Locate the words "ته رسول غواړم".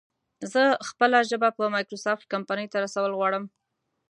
2.71-3.43